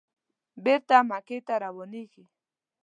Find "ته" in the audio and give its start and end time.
1.47-1.53